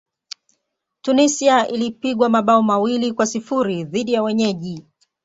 tunisia 1.01 1.67
ilipigwa 1.67 2.29
mabao 2.29 2.61
mawili 2.63 3.13
kwa 3.13 3.25
sifuri 3.25 3.83
dhidi 3.83 4.13
ya 4.13 4.23
wenyeji 4.23 4.85